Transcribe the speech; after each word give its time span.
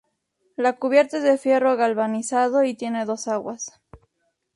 La 0.55 0.77
cubierta 0.77 1.17
es 1.17 1.23
de 1.23 1.37
fierro 1.37 1.75
galvanizado 1.75 2.63
y 2.63 2.73
tiene 2.73 3.05
dos 3.05 3.27
aguas. 3.27 3.79